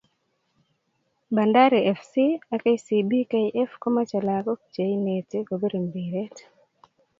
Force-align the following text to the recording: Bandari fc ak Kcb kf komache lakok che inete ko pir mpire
Bandari 1.35 1.79
fc 1.97 2.13
ak 2.53 2.61
Kcb 2.65 3.11
kf 3.31 3.71
komache 3.81 4.19
lakok 4.27 4.61
che 4.73 4.83
inete 4.95 5.37
ko 5.47 5.53
pir 5.61 5.73
mpire 5.85 6.23